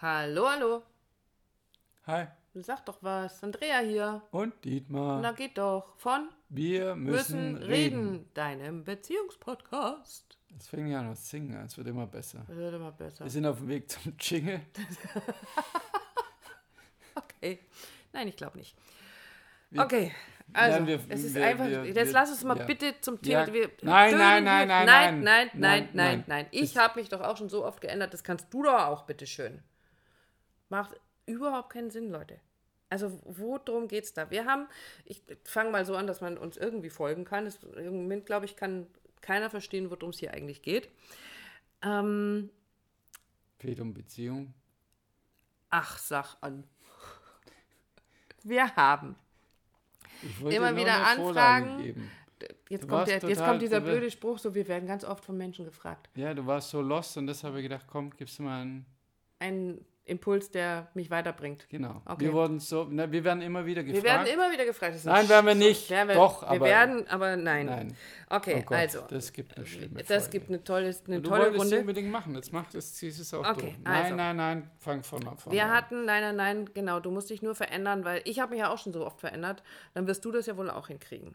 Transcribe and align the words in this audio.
Hallo, 0.00 0.48
hallo. 0.48 0.82
Hi. 2.06 2.26
Sag 2.54 2.84
doch 2.86 2.98
was. 3.02 3.42
Andrea 3.42 3.78
hier. 3.80 4.22
Und 4.30 4.64
Dietmar. 4.64 5.20
Na 5.20 5.32
geht 5.32 5.58
doch. 5.58 5.96
Von 5.96 6.28
wir 6.48 6.94
müssen, 6.94 7.52
müssen 7.54 7.64
reden. 7.64 8.30
Deinem 8.34 8.84
Beziehungspodcast. 8.84 10.38
Es 10.56 10.68
fängt 10.68 10.88
ja 10.88 11.00
an 11.00 11.16
zu 11.16 11.22
singen, 11.22 11.64
es 11.64 11.76
wird 11.76 11.88
immer 11.88 12.06
besser. 12.06 12.44
Das 12.46 12.56
wird 12.56 12.74
immer 12.74 12.92
besser. 12.92 13.24
Wir 13.24 13.30
sind 13.30 13.44
auf 13.46 13.58
dem 13.58 13.68
Weg 13.68 13.90
zum 13.90 14.14
Jingle. 14.20 14.60
Okay. 17.16 17.60
Nein, 18.12 18.26
ich 18.28 18.36
glaube 18.36 18.56
nicht. 18.58 18.74
Wir- 19.70 19.82
Okay. 19.82 20.12
Also, 20.52 20.78
Nein, 20.78 20.86
wir- 20.88 21.00
es 21.10 21.24
ist 21.24 21.34
wir- 21.34 21.44
einfach. 21.46 21.66
jetzt 21.68 22.12
lass 22.12 22.30
uns 22.30 22.42
mal 22.42 22.56
ja. 22.58 22.64
bitte 22.64 23.00
zum 23.00 23.18
Ja. 23.22 23.44
Thema. 23.44 23.54
Wir 23.54 23.70
Nein, 23.82 24.16
nein, 24.18 24.44
nein, 24.44 24.68
nein, 24.68 24.68
nein, 24.68 24.86
nein. 24.86 24.86
nein, 24.86 25.22
nein, 25.22 25.22
Nein, 25.24 25.50
nein, 25.60 25.88
nein. 25.92 26.24
nein. 26.26 26.46
Ich 26.50 26.76
habe 26.76 26.98
mich 26.98 27.08
doch 27.08 27.20
auch 27.20 27.36
schon 27.36 27.48
so 27.48 27.64
oft 27.64 27.80
geändert. 27.80 28.12
Das 28.14 28.24
kannst 28.24 28.52
du 28.52 28.62
doch 28.64 28.72
auch, 28.86 29.02
bitteschön. 29.04 29.62
Macht 30.74 31.00
überhaupt 31.26 31.70
keinen 31.70 31.92
Sinn, 31.92 32.10
Leute. 32.10 32.40
Also, 32.90 33.20
worum 33.24 33.86
geht's 33.86 34.12
da? 34.12 34.30
Wir 34.32 34.44
haben, 34.44 34.66
ich 35.04 35.22
fange 35.44 35.70
mal 35.70 35.84
so 35.84 35.94
an, 35.94 36.08
dass 36.08 36.20
man 36.20 36.36
uns 36.36 36.56
irgendwie 36.56 36.90
folgen 36.90 37.24
kann. 37.24 37.44
Das, 37.44 37.62
Im 37.62 37.94
Moment, 37.94 38.26
glaube 38.26 38.44
ich, 38.44 38.56
kann 38.56 38.88
keiner 39.20 39.50
verstehen, 39.50 39.88
worum 39.88 40.10
es 40.10 40.18
hier 40.18 40.34
eigentlich 40.34 40.62
geht. 40.62 40.90
Ähm, 41.82 42.50
Geht 43.60 43.78
um 43.78 43.94
Beziehung. 43.94 44.52
ach, 45.70 45.96
sag 45.98 46.36
an. 46.40 46.64
Wir 48.42 48.74
haben 48.74 49.14
Immer 50.40 50.76
wieder 50.76 51.06
Anfragen. 51.06 52.10
Jetzt 52.68 52.88
kommt, 52.88 53.06
der, 53.06 53.18
jetzt 53.20 53.44
kommt 53.44 53.62
dieser 53.62 53.80
blöde 53.80 54.10
Spruch, 54.10 54.38
so 54.38 54.54
wir 54.54 54.66
werden 54.66 54.86
ganz 54.86 55.04
oft 55.04 55.24
von 55.24 55.36
Menschen 55.36 55.64
gefragt. 55.64 56.10
Ja, 56.16 56.34
du 56.34 56.44
warst 56.44 56.70
so 56.70 56.82
lost 56.82 57.16
und 57.16 57.28
deshalb 57.28 57.52
habe 57.52 57.60
ich 57.60 57.68
gedacht, 57.68 57.86
komm, 57.86 58.10
gibst 58.10 58.38
du 58.38 58.42
mal 58.42 58.62
einen. 58.62 58.86
Ein 59.38 59.84
Impuls, 60.06 60.50
der 60.50 60.88
mich 60.92 61.10
weiterbringt. 61.10 61.66
Genau. 61.70 62.02
Okay. 62.04 62.26
Wir 62.26 62.32
wurden 62.34 62.60
so, 62.60 62.86
na, 62.90 63.10
wir 63.10 63.24
werden 63.24 63.40
immer 63.40 63.64
wieder 63.64 63.82
gefragt. 63.82 64.04
Wir 64.04 64.10
werden 64.12 64.26
immer 64.26 64.52
wieder 64.52 64.66
gefragt. 64.66 64.94
das 64.96 65.04
Nein, 65.04 65.22
ein 65.22 65.28
werden 65.30 65.46
wir 65.46 65.54
nicht. 65.54 65.88
wir, 65.88 66.06
Doch, 66.08 66.42
wir 66.42 66.48
aber- 66.50 66.66
werden, 66.66 67.08
aber 67.08 67.36
nein. 67.36 67.64
Nein. 67.66 67.96
Okay, 68.28 68.66
Oh 68.68 68.74
also. 68.74 69.00
Das 69.08 69.32
gibt 69.32 69.56
eine 69.56 69.64
schlimme 69.64 70.02
Das 70.04 70.24
Folge. 70.24 70.28
gibt 70.30 70.48
eine 70.50 70.62
tolle, 70.62 70.94
eine 71.06 71.20
du 71.22 71.28
tolle 71.30 71.56
Runde. 71.56 71.80
unbedingt 71.80 72.10
machen. 72.10 72.34
Jetzt 72.34 72.52
macht 72.52 72.74
es, 72.74 72.92
ziehst 72.94 73.18
es 73.18 73.32
auch 73.32 73.48
Okay, 73.48 73.60
durch. 73.62 73.78
Nein, 73.82 74.02
also. 74.04 74.14
nein, 74.16 74.36
nein, 74.36 74.70
fang 74.78 75.02
von 75.02 75.26
an. 75.26 75.36
Wir 75.48 75.70
hatten, 75.70 76.04
nein, 76.04 76.22
nein, 76.22 76.36
nein, 76.36 76.70
genau, 76.74 77.00
du 77.00 77.10
musst 77.10 77.30
dich 77.30 77.40
nur 77.40 77.54
verändern, 77.54 78.04
weil 78.04 78.20
ich 78.26 78.40
habe 78.40 78.50
mich 78.50 78.60
ja 78.60 78.68
auch 78.70 78.78
schon 78.78 78.92
so 78.92 79.06
oft 79.06 79.20
verändert. 79.20 79.62
Dann 79.94 80.06
wirst 80.06 80.22
du 80.26 80.30
das 80.32 80.44
ja 80.44 80.56
wohl 80.58 80.68
auch 80.68 80.88
hinkriegen. 80.88 81.34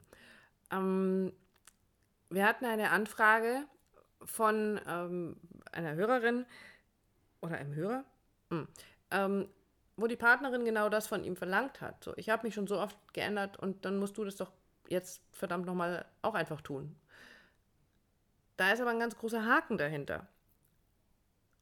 Ähm, 0.72 1.34
wir 2.30 2.46
hatten 2.46 2.66
eine 2.66 2.92
Anfrage 2.92 3.64
von 4.26 4.80
ähm, 4.88 5.38
einer 5.72 5.96
Hörerin 5.96 6.46
oder 7.42 7.56
einem 7.58 7.74
Hörer, 7.74 8.04
Hm. 8.50 8.68
ähm, 9.12 9.48
wo 9.98 10.08
die 10.08 10.16
Partnerin 10.16 10.64
genau 10.66 10.90
das 10.90 11.08
von 11.08 11.24
ihm 11.24 11.36
verlangt 11.36 11.82
hat. 11.82 12.04
So, 12.04 12.14
ich 12.16 12.30
habe 12.30 12.48
mich 12.48 12.54
schon 12.54 12.68
so 12.68 12.80
oft 12.80 12.98
geändert 13.14 13.58
und 13.58 13.84
dann 13.86 14.00
musst 14.00 14.18
du 14.18 14.24
das 14.24 14.38
doch 14.38 14.52
jetzt 14.88 15.22
verdammt 15.32 15.66
nochmal 15.66 16.06
auch 16.22 16.36
einfach 16.36 16.62
tun. 16.62 16.96
Da 18.58 18.72
ist 18.72 18.82
aber 18.82 18.92
ein 18.92 19.00
ganz 19.00 19.18
großer 19.18 19.46
Haken 19.46 19.78
dahinter. 19.78 20.28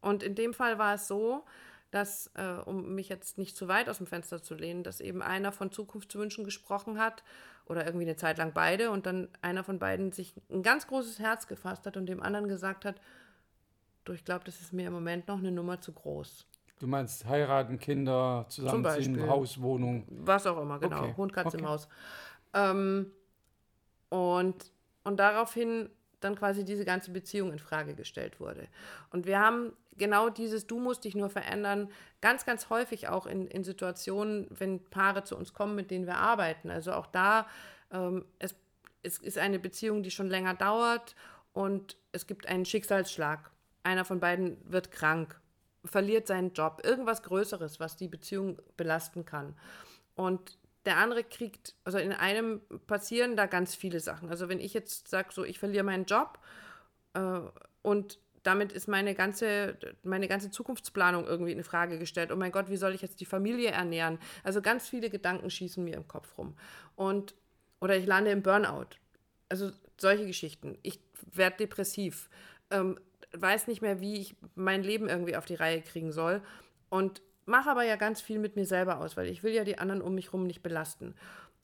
Und 0.02 0.24
in 0.24 0.36
dem 0.36 0.54
Fall 0.54 0.78
war 0.78 0.96
es 0.96 1.08
so, 1.08 1.44
dass, 1.92 2.32
äh, 2.36 2.60
um 2.66 2.96
mich 2.96 3.10
jetzt 3.10 3.38
nicht 3.38 3.56
zu 3.56 3.68
weit 3.68 3.90
aus 3.90 3.98
dem 3.98 4.08
Fenster 4.08 4.42
zu 4.42 4.56
lehnen, 4.56 4.84
dass 4.84 5.00
eben 5.00 5.22
einer 5.22 5.52
von 5.52 5.72
Zukunftswünschen 5.72 6.44
gesprochen 6.44 7.00
hat 7.00 7.24
oder 7.66 7.86
irgendwie 7.86 8.06
eine 8.06 8.16
Zeit 8.16 8.38
lang 8.38 8.54
beide 8.54 8.92
und 8.92 9.06
dann 9.06 9.30
einer 9.42 9.64
von 9.64 9.80
beiden 9.80 10.12
sich 10.12 10.34
ein 10.50 10.64
ganz 10.64 10.88
großes 10.88 11.20
Herz 11.20 11.48
gefasst 11.48 11.86
hat 11.86 11.98
und 11.98 12.06
dem 12.06 12.22
anderen 12.22 12.48
gesagt 12.48 12.86
hat, 12.86 13.00
du, 14.04 14.14
ich 14.14 14.26
glaube, 14.26 14.46
das 14.46 14.60
ist 14.62 14.74
mir 14.74 14.88
im 14.88 14.94
Moment 14.94 15.28
noch 15.28 15.38
eine 15.38 15.52
Nummer 15.52 15.82
zu 15.82 15.94
groß. 15.94 16.46
Du 16.80 16.88
meinst 16.88 17.26
heiraten, 17.26 17.80
Kinder, 17.80 18.46
zusammenziehen. 18.50 19.28
Haus, 19.28 19.60
Wohnung. 19.62 20.06
Was 20.10 20.46
auch 20.46 20.62
immer, 20.62 20.80
genau. 20.80 21.04
Okay, 21.04 21.14
Hund, 21.18 21.34
Katze 21.34 21.58
im 21.58 21.64
okay. 21.64 21.74
Haus. 21.74 21.88
Ähm, 22.54 23.12
und, 24.10 24.72
und 25.04 25.20
daraufhin 25.20 25.90
dann 26.20 26.36
quasi 26.36 26.64
diese 26.64 26.86
ganze 26.86 27.12
Beziehung 27.12 27.52
in 27.52 27.60
Frage 27.60 27.94
gestellt 27.94 28.40
wurde. 28.40 28.68
Und 29.12 29.26
wir 29.26 29.40
haben 29.40 29.74
genau 29.98 30.30
dieses 30.30 30.68
Du 30.68 30.80
musst 30.80 31.04
dich 31.04 31.16
nur 31.16 31.30
verändern, 31.30 31.90
ganz, 32.22 32.46
ganz 32.46 32.70
häufig 32.70 33.08
auch 33.08 33.26
in, 33.26 33.48
in 33.48 33.64
Situationen, 33.64 34.48
wenn 34.50 34.84
Paare 34.90 35.24
zu 35.24 35.36
uns 35.36 35.54
kommen, 35.54 35.76
mit 35.76 35.92
denen 35.92 36.06
wir 36.06 36.18
arbeiten. 36.18 36.70
Also 36.70 36.94
auch 36.94 37.08
da, 37.08 37.48
ähm, 37.92 38.26
es, 38.40 38.56
es 39.04 39.18
ist 39.20 39.38
eine 39.38 39.60
Beziehung, 39.60 40.04
die 40.04 40.12
schon 40.12 40.28
länger 40.28 40.54
dauert 40.54 41.16
und 41.54 41.98
es 42.12 42.28
gibt 42.28 42.48
einen 42.48 42.66
Schicksalsschlag. 42.66 43.52
Einer 43.84 44.06
von 44.06 44.20
beiden 44.20 44.58
wird 44.70 44.92
krank, 44.92 45.40
verliert 45.86 46.28
seinen 46.28 46.54
Job, 46.54 46.82
irgendwas 46.84 47.24
Größeres, 47.24 47.80
was 47.80 47.96
die 47.96 48.08
Beziehung 48.08 48.60
belasten 48.76 49.26
kann. 49.26 49.56
Und 50.16 50.58
der 50.86 50.98
andere 50.98 51.24
kriegt, 51.24 51.76
also 51.84 51.98
in 51.98 52.14
einem 52.14 52.62
passieren 52.88 53.36
da 53.36 53.46
ganz 53.46 53.76
viele 53.76 54.00
Sachen. 54.00 54.30
Also 54.30 54.50
wenn 54.50 54.60
ich 54.60 54.74
jetzt 54.74 55.10
sage, 55.10 55.30
so 55.32 55.44
ich 55.44 55.60
verliere 55.60 55.84
meinen 55.84 56.06
Job 56.06 56.40
äh, 57.14 57.40
und 57.82 58.20
damit 58.44 58.72
ist 58.72 58.88
meine 58.88 59.14
ganze, 59.14 59.78
meine 60.04 60.30
ganze 60.30 60.50
Zukunftsplanung 60.50 61.26
irgendwie 61.26 61.52
in 61.52 61.64
Frage 61.66 62.00
gestellt. 62.00 62.32
Oh 62.32 62.38
mein 62.38 62.54
Gott, 62.54 62.70
wie 62.70 62.78
soll 62.78 62.96
ich 62.96 63.02
jetzt 63.02 63.20
die 63.20 63.26
Familie 63.26 63.72
ernähren? 63.72 64.20
Also 64.44 64.62
ganz 64.62 64.88
viele 64.88 65.10
Gedanken 65.10 65.50
schießen 65.50 65.84
mir 65.84 65.96
im 65.96 66.08
Kopf 66.08 66.38
rum. 66.38 66.56
Und, 66.96 67.36
oder 67.82 67.98
ich 67.98 68.06
lande 68.06 68.32
im 68.32 68.44
Burnout. 68.44 68.96
Also 69.50 69.72
solche 69.98 70.26
Geschichten. 70.26 70.78
Ich 70.82 71.02
werde 71.34 71.58
depressiv. 71.58 72.30
Ähm, 72.72 72.98
weiß 73.34 73.68
nicht 73.68 73.82
mehr, 73.82 74.00
wie 74.00 74.20
ich 74.20 74.36
mein 74.56 74.84
Leben 74.84 75.10
irgendwie 75.10 75.36
auf 75.36 75.46
die 75.46 75.56
Reihe 75.56 75.82
kriegen 75.82 76.12
soll. 76.12 76.42
Und 76.90 77.22
mache 77.46 77.70
aber 77.72 77.84
ja 77.84 77.96
ganz 77.96 78.22
viel 78.22 78.40
mit 78.40 78.56
mir 78.56 78.66
selber 78.66 79.00
aus, 79.00 79.18
weil 79.18 79.28
ich 79.28 79.44
will 79.44 79.54
ja 79.54 79.64
die 79.64 79.80
anderen 79.80 80.02
um 80.02 80.16
mich 80.16 80.28
herum 80.28 80.46
nicht 80.46 80.62
belasten. 80.62 81.16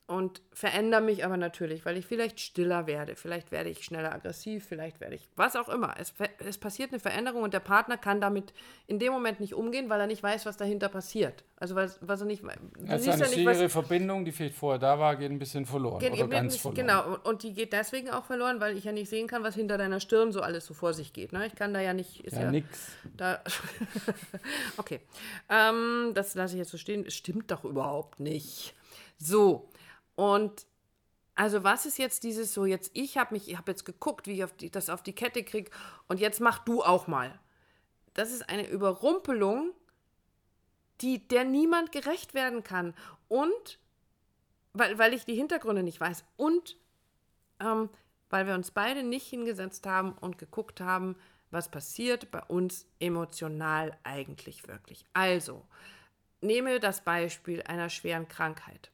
Und 0.06 0.42
verändere 0.52 1.00
mich 1.00 1.24
aber 1.24 1.38
natürlich, 1.38 1.86
weil 1.86 1.96
ich 1.96 2.04
vielleicht 2.04 2.38
stiller 2.38 2.86
werde, 2.86 3.16
vielleicht 3.16 3.50
werde 3.50 3.70
ich 3.70 3.82
schneller 3.86 4.12
aggressiv, 4.12 4.66
vielleicht 4.68 5.00
werde 5.00 5.14
ich, 5.14 5.26
was 5.34 5.56
auch 5.56 5.70
immer. 5.70 5.94
Es, 5.98 6.12
es 6.46 6.58
passiert 6.58 6.90
eine 6.92 7.00
Veränderung 7.00 7.42
und 7.42 7.54
der 7.54 7.60
Partner 7.60 7.96
kann 7.96 8.20
damit 8.20 8.52
in 8.86 8.98
dem 8.98 9.14
Moment 9.14 9.40
nicht 9.40 9.54
umgehen, 9.54 9.88
weil 9.88 9.98
er 9.98 10.06
nicht 10.06 10.22
weiß, 10.22 10.44
was 10.44 10.58
dahinter 10.58 10.90
passiert. 10.90 11.42
Also 11.56 11.74
was, 11.74 11.98
was 12.02 12.20
er 12.20 12.26
nicht, 12.26 12.42
du 12.42 12.48
Also 12.86 13.04
siehst 13.04 13.22
eine 13.22 13.30
ja 13.32 13.50
nicht, 13.50 13.62
was, 13.62 13.72
Verbindung, 13.72 14.26
die 14.26 14.32
vielleicht 14.32 14.56
vorher 14.56 14.78
da 14.78 14.98
war, 14.98 15.16
geht 15.16 15.30
ein 15.30 15.38
bisschen 15.38 15.64
verloren. 15.64 16.00
Geht 16.00 16.12
oder 16.12 16.28
ganz 16.28 16.52
nicht- 16.52 16.60
verloren. 16.60 16.86
Genau, 16.86 17.16
und 17.24 17.42
die 17.42 17.54
geht 17.54 17.72
deswegen 17.72 18.10
auch 18.10 18.26
verloren, 18.26 18.60
weil 18.60 18.76
ich 18.76 18.84
ja 18.84 18.92
nicht 18.92 19.08
sehen 19.08 19.26
kann, 19.26 19.42
was 19.42 19.54
hinter 19.54 19.78
deiner 19.78 20.00
Stirn 20.00 20.32
so 20.32 20.42
alles 20.42 20.66
so 20.66 20.74
vor 20.74 20.92
sich 20.92 21.14
geht. 21.14 21.32
Ne? 21.32 21.46
Ich 21.46 21.54
kann 21.54 21.72
da 21.72 21.80
ja 21.80 21.94
nicht. 21.94 22.22
Ist 22.26 22.34
Ja, 22.36 22.42
ja, 22.42 22.50
nix. 22.50 22.92
Da 23.16 23.42
okay. 24.76 25.00
Ähm, 25.48 26.12
das 26.14 26.34
lasse 26.34 26.54
ich 26.54 26.58
jetzt 26.58 26.70
so 26.70 26.76
stehen. 26.78 27.06
Es 27.06 27.14
stimmt 27.14 27.50
doch 27.50 27.64
überhaupt 27.64 28.20
nicht. 28.20 28.74
So, 29.16 29.70
und 30.16 30.66
also 31.34 31.64
was 31.64 31.86
ist 31.86 31.98
jetzt 31.98 32.22
dieses 32.22 32.54
so, 32.54 32.64
jetzt 32.64 32.90
ich 32.94 33.16
habe 33.16 33.34
mich, 33.34 33.48
ich 33.48 33.56
habe 33.56 33.72
jetzt 33.72 33.84
geguckt, 33.84 34.26
wie 34.26 34.34
ich 34.34 34.44
auf 34.44 34.52
die, 34.52 34.70
das 34.70 34.88
auf 34.88 35.02
die 35.02 35.14
Kette 35.14 35.42
kriege 35.42 35.70
und 36.06 36.20
jetzt 36.20 36.40
mach 36.40 36.60
du 36.60 36.82
auch 36.82 37.06
mal. 37.06 37.38
Das 38.14 38.30
ist 38.30 38.48
eine 38.48 38.68
Überrumpelung, 38.68 39.72
die 41.00 41.26
der 41.26 41.44
niemand 41.44 41.90
gerecht 41.90 42.34
werden 42.34 42.62
kann. 42.62 42.94
Und 43.28 43.78
weil, 44.72 44.98
weil 44.98 45.12
ich 45.12 45.24
die 45.24 45.34
Hintergründe 45.34 45.82
nicht 45.82 46.00
weiß 46.00 46.24
und 46.36 46.76
ähm, 47.60 47.90
weil 48.30 48.46
wir 48.46 48.54
uns 48.54 48.70
beide 48.70 49.02
nicht 49.02 49.26
hingesetzt 49.26 49.86
haben 49.86 50.12
und 50.12 50.38
geguckt 50.38 50.80
haben, 50.80 51.16
was 51.50 51.68
passiert 51.68 52.30
bei 52.30 52.42
uns 52.42 52.86
emotional 52.98 53.96
eigentlich 54.02 54.66
wirklich. 54.66 55.04
Also, 55.12 55.64
nehme 56.40 56.80
das 56.80 57.02
Beispiel 57.02 57.62
einer 57.62 57.90
schweren 57.90 58.26
Krankheit. 58.26 58.90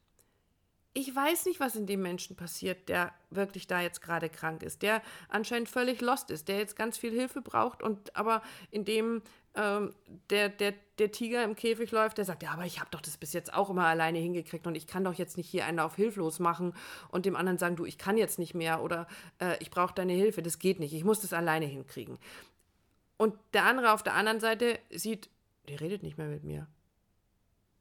Ich 0.92 1.14
weiß 1.14 1.46
nicht, 1.46 1.60
was 1.60 1.76
in 1.76 1.86
dem 1.86 2.02
Menschen 2.02 2.34
passiert, 2.34 2.88
der 2.88 3.12
wirklich 3.30 3.68
da 3.68 3.80
jetzt 3.80 4.02
gerade 4.02 4.28
krank 4.28 4.64
ist, 4.64 4.82
der 4.82 5.02
anscheinend 5.28 5.68
völlig 5.68 6.00
lost 6.00 6.30
ist, 6.30 6.48
der 6.48 6.58
jetzt 6.58 6.74
ganz 6.74 6.98
viel 6.98 7.12
Hilfe 7.12 7.42
braucht 7.42 7.80
und 7.82 8.16
aber 8.16 8.42
in 8.72 8.84
dem 8.84 9.22
ähm, 9.54 9.94
der, 10.30 10.48
der, 10.48 10.74
der 10.98 11.10
Tiger 11.10 11.42
im 11.42 11.56
Käfig 11.56 11.90
läuft, 11.90 12.18
der 12.18 12.24
sagt, 12.24 12.42
ja, 12.42 12.52
aber 12.52 12.66
ich 12.66 12.78
habe 12.78 12.90
doch 12.92 13.00
das 13.00 13.16
bis 13.16 13.32
jetzt 13.32 13.52
auch 13.52 13.68
immer 13.68 13.86
alleine 13.86 14.18
hingekriegt 14.18 14.66
und 14.66 14.76
ich 14.76 14.86
kann 14.86 15.02
doch 15.02 15.14
jetzt 15.14 15.36
nicht 15.36 15.48
hier 15.48 15.64
einen 15.64 15.80
auf 15.80 15.96
hilflos 15.96 16.38
machen 16.38 16.72
und 17.10 17.26
dem 17.26 17.34
anderen 17.34 17.58
sagen, 17.58 17.74
du, 17.74 17.84
ich 17.84 17.98
kann 17.98 18.16
jetzt 18.16 18.38
nicht 18.38 18.54
mehr 18.54 18.82
oder 18.82 19.08
äh, 19.40 19.56
ich 19.60 19.70
brauche 19.70 19.94
deine 19.94 20.12
Hilfe, 20.12 20.42
das 20.42 20.60
geht 20.60 20.78
nicht, 20.78 20.92
ich 20.92 21.04
muss 21.04 21.20
das 21.20 21.32
alleine 21.32 21.66
hinkriegen. 21.66 22.18
Und 23.16 23.34
der 23.52 23.64
andere 23.64 23.92
auf 23.92 24.02
der 24.04 24.14
anderen 24.14 24.40
Seite 24.40 24.78
sieht, 24.90 25.30
die 25.68 25.74
redet 25.74 26.02
nicht 26.02 26.16
mehr 26.16 26.28
mit 26.28 26.44
mir. 26.44 26.68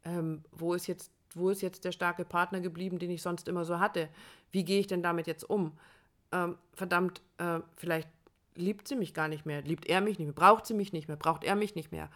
Ähm, 0.04 0.44
wo, 0.52 0.74
ist 0.74 0.88
jetzt, 0.88 1.12
wo 1.36 1.50
ist 1.50 1.62
jetzt 1.62 1.86
der 1.86 1.92
starke 1.92 2.26
Partner 2.26 2.60
geblieben, 2.60 3.00
den 3.00 3.12
ich 3.12 3.22
sonst 3.22 3.48
immer 3.48 3.66
so 3.66 3.80
hatte? 3.80 4.10
Wie 4.52 4.64
gehe 4.64 4.80
ich 4.80 4.88
denn 4.88 5.04
damit 5.04 5.28
jetzt 5.28 5.50
um? 5.50 5.78
Ähm, 6.32 6.58
verdammt, 6.74 7.22
äh, 7.38 7.60
vielleicht 7.76 8.10
liebt 8.56 8.88
sie 8.88 8.96
mich 8.96 9.14
gar 9.14 9.28
nicht 9.28 9.46
mehr, 9.46 9.62
liebt 9.62 9.88
er 9.88 10.02
mich 10.02 10.20
nicht 10.20 10.28
mehr, 10.28 10.36
braucht 10.36 10.66
sie 10.66 10.74
mich 10.74 10.94
nicht 10.94 11.08
mehr, 11.08 11.18
braucht 11.18 11.44
er 11.44 11.56
mich 11.56 11.76
nicht 11.76 11.92
mehr. 11.92 12.10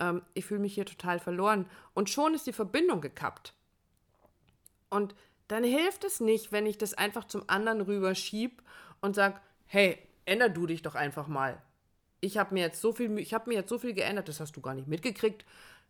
Ähm, 0.00 0.22
ich 0.34 0.44
fühle 0.44 0.60
mich 0.60 0.74
hier 0.74 0.86
total 0.86 1.18
verloren. 1.18 1.66
Und 1.94 2.10
schon 2.10 2.34
ist 2.34 2.46
die 2.46 2.52
Verbindung 2.52 3.00
gekappt. 3.00 3.54
Und 4.90 5.14
dann 5.48 5.64
hilft 5.64 6.04
es 6.04 6.20
nicht, 6.20 6.52
wenn 6.52 6.66
ich 6.66 6.78
das 6.78 6.94
einfach 6.94 7.24
zum 7.24 7.44
anderen 7.48 7.80
rüberschieb 7.80 8.62
und 9.00 9.14
sage, 9.14 9.40
hey, 9.66 9.98
änder 10.24 10.48
du 10.48 10.66
dich 10.66 10.82
doch 10.82 10.94
einfach 10.94 11.28
mal. 11.28 11.60
Ich 12.20 12.38
habe 12.38 12.54
mir 12.54 12.64
jetzt 12.64 12.80
so 12.80 12.92
viel, 12.92 13.18
ich 13.18 13.34
habe 13.34 13.50
mir 13.50 13.56
jetzt 13.56 13.68
so 13.68 13.78
viel 13.78 13.92
geändert, 13.92 14.28
das 14.28 14.40
hast 14.40 14.56
du 14.56 14.60
gar 14.60 14.74
nicht 14.74 14.88
mitgekriegt. 14.88 15.44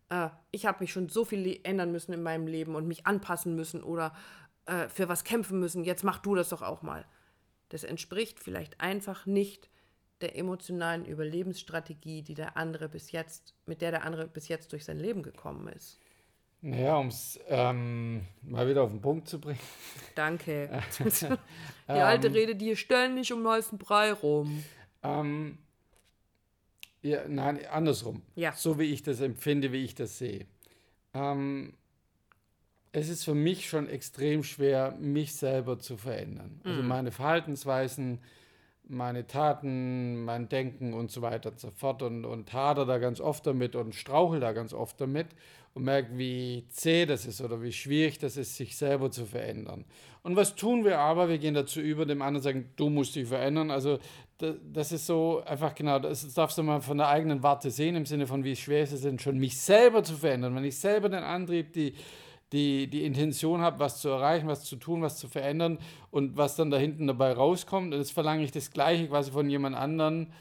Äh, 0.09 0.29
ich 0.51 0.67
habe 0.67 0.81
mich 0.81 0.93
schon 0.93 1.09
so 1.09 1.25
viel 1.25 1.61
ändern 1.65 1.93
müssen 1.93 2.13
in 2.13 2.23
meinem 2.23 2.47
Leben 2.47 2.75
und 2.75 2.87
mich 2.87 3.07
anpassen 3.07 3.55
müssen 3.55 3.83
oder 3.83 4.15
äh, 4.67 4.89
für 4.89 5.09
was 5.09 5.25
kämpfen 5.25 5.59
müssen, 5.61 5.85
jetzt 5.85 6.05
mach 6.05 6.19
du 6.19 6.35
das 6.35 6.49
doch 6.51 6.63
auch 6.63 6.83
mal. 6.83 7.05
Das 7.69 7.85
entspricht 7.85 8.41
vielleicht 8.41 8.81
einfach 8.81 9.27
nicht 9.27 9.71
der 10.21 10.37
emotionalen 10.37 11.05
Überlebensstrategie, 11.05 12.23
die 12.23 12.35
der 12.35 12.57
andere 12.57 12.89
bis 12.89 13.13
jetzt, 13.13 13.55
mit 13.67 13.83
der 13.83 13.91
der 13.91 14.05
andere 14.05 14.27
bis 14.27 14.49
jetzt 14.49 14.73
durch 14.73 14.85
sein 14.85 14.99
Leben 14.99 15.23
gekommen 15.23 15.69
ist. 15.69 16.01
Naja, 16.63 16.97
um 16.97 17.09
es 17.09 17.39
ähm, 17.49 18.27
mal 18.43 18.67
wieder 18.67 18.83
auf 18.83 18.91
den 18.91 19.01
Punkt 19.01 19.29
zu 19.29 19.41
bringen. 19.41 19.61
Danke. 20.15 20.83
die 21.89 21.93
alte 21.93 22.33
Rede, 22.33 22.57
die 22.57 22.75
stellen 22.77 23.15
nicht 23.15 23.33
um 23.33 23.43
neuesten 23.43 23.79
Brei 23.79 24.13
rum. 24.13 24.65
Ähm, 25.03 25.59
ja, 27.07 27.29
nein, 27.29 27.65
andersrum. 27.67 28.23
Ja. 28.35 28.53
So 28.53 28.79
wie 28.79 28.93
ich 28.93 29.03
das 29.03 29.21
empfinde, 29.21 29.73
wie 29.73 29.85
ich 29.85 29.95
das 29.95 30.19
sehe. 30.19 30.47
Ähm, 31.15 31.73
es 32.93 33.09
ist 33.09 33.25
für 33.25 33.35
mich 33.35 33.69
schon 33.69 33.89
extrem 33.89 34.43
schwer, 34.43 34.97
mich 34.99 35.35
selber 35.35 35.79
zu 35.79 35.97
verändern. 35.97 36.61
Also 36.65 36.83
meine 36.83 37.13
Verhaltensweisen, 37.13 38.21
meine 38.89 39.27
Taten, 39.27 40.25
mein 40.25 40.49
Denken 40.49 40.95
und 40.95 41.11
so 41.11 41.21
weiter 41.21 41.51
und 41.51 41.61
so 41.61 41.71
fort 41.71 42.03
und, 42.03 42.25
und 42.25 42.53
hader 42.53 42.87
da 42.87 42.99
ganz 42.99 43.21
oft 43.21 43.47
damit 43.47 43.77
und 43.77 43.95
strauchel 43.95 44.41
da 44.41 44.53
ganz 44.53 44.73
oft 44.73 45.01
damit 45.01 45.27
und 45.77 45.85
merke, 45.85 46.17
wie 46.17 46.65
zäh 46.71 47.05
das 47.05 47.27
ist 47.27 47.43
oder 47.43 47.61
wie 47.61 47.71
schwierig 47.71 48.19
das 48.19 48.39
ist, 48.39 48.57
sich 48.57 48.79
selber 48.79 49.11
zu 49.11 49.27
verändern. 49.27 49.85
Und 50.23 50.35
was 50.35 50.57
tun 50.57 50.87
wir 50.87 50.99
aber? 50.99 51.29
Wir 51.29 51.37
gehen 51.37 51.53
dazu 51.53 51.81
über, 51.81 52.07
dem 52.07 52.23
anderen 52.23 52.43
sagen, 52.43 52.71
du 52.77 52.89
musst 52.89 53.15
dich 53.15 53.29
verändern. 53.29 53.71
Also 53.71 53.99
da- 54.39 54.55
das 54.73 54.91
ist 54.93 55.05
so 55.05 55.43
einfach 55.45 55.75
genau, 55.75 55.99
das 55.99 56.33
darfst 56.33 56.57
du 56.57 56.63
mal 56.63 56.81
von 56.81 56.97
der 56.97 57.09
eigenen 57.09 57.43
Warte 57.43 57.71
sehen, 57.71 57.95
im 57.95 58.07
Sinne 58.07 58.27
von, 58.27 58.43
wie 58.43 58.57
schwer 58.57 58.85
ist 58.85 58.93
es 58.93 59.03
denn 59.03 59.19
schon, 59.19 59.37
mich 59.37 59.61
selber 59.61 60.03
zu 60.03 60.15
verändern. 60.15 60.55
Wenn 60.57 60.65
ich 60.65 60.79
selber 60.79 61.11
den 61.11 61.23
Antrieb, 61.23 61.75
die, 61.75 61.93
die, 62.53 62.87
die 62.89 63.05
Intention 63.05 63.61
habe, 63.61 63.79
was 63.79 64.01
zu 64.01 64.09
erreichen, 64.09 64.49
was 64.49 64.65
zu 64.65 64.77
tun, 64.77 65.03
was 65.03 65.19
zu 65.19 65.29
verändern 65.29 65.79
und 66.11 66.39
was 66.39 66.57
dann 66.57 66.71
da 66.71 66.79
hinten 66.79 67.07
dabei 67.07 67.33
rauskommt, 67.33 67.93
und 67.93 68.01
das 68.01 68.11
verlange 68.11 68.45
ich 68.45 68.51
das 68.51 68.71
Gleiche 68.71 69.09
quasi 69.09 69.31
von 69.31 69.51
jemand 69.51 69.77
anderen, 69.77 70.33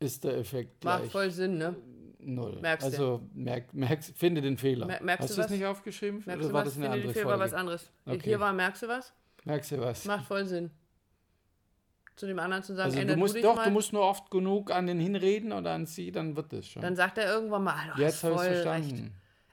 ist 0.00 0.24
der 0.24 0.38
Effekt 0.38 0.82
Macht 0.84 0.98
gleich 1.02 1.12
voll 1.12 1.30
Sinn, 1.30 1.56
ne? 1.56 1.76
Null. 2.22 2.58
Merkst 2.60 2.86
du. 2.86 2.90
also 2.92 3.20
merk, 3.34 3.72
merk, 3.74 4.02
finde 4.04 4.40
den 4.40 4.56
Fehler. 4.56 4.86
Mer- 4.86 5.02
merkst 5.02 5.22
Hast 5.24 5.30
du 5.30 5.36
du 5.36 5.42
das 5.42 5.50
nicht 5.50 5.64
aufgeschrieben? 5.66 6.22
Merkst 6.26 6.38
oder 6.44 6.48
du 6.48 6.54
war 6.54 6.60
was? 6.64 6.68
das 6.68 6.76
eine 6.76 6.84
Finde 6.86 6.96
andere 6.98 7.12
Fehler 7.12 7.24
Folge? 7.26 7.40
was 7.44 7.52
anderes. 7.54 7.90
Okay. 8.06 8.20
Hier 8.24 8.40
war, 8.40 8.52
merkst 8.52 8.82
du 8.82 8.88
was? 8.88 9.12
Merkst 9.44 9.70
du 9.72 9.78
was? 9.80 10.04
Macht 10.04 10.24
voll 10.26 10.44
Sinn. 10.46 10.70
Zu 12.16 12.26
dem 12.26 12.38
anderen 12.38 12.62
zu 12.62 12.74
sagen, 12.74 12.94
Also 12.94 13.06
du 13.08 13.16
musst 13.16 13.34
dich 13.34 13.42
doch, 13.42 13.56
mal. 13.56 13.64
du 13.64 13.70
musst 13.70 13.92
nur 13.94 14.02
oft 14.02 14.30
genug 14.30 14.70
an 14.70 14.86
den 14.86 15.00
hinreden 15.00 15.52
oder 15.52 15.72
an 15.72 15.86
sie, 15.86 16.12
dann 16.12 16.36
wird 16.36 16.52
es 16.52 16.68
schon. 16.68 16.82
Dann 16.82 16.94
sagt 16.94 17.16
er 17.16 17.32
irgendwann 17.32 17.64
mal, 17.64 17.74
du 17.96 18.02
Jetzt 18.02 18.22
habe 18.24 18.34
ich 18.34 18.40
es 18.42 18.66
recht. 18.66 19.02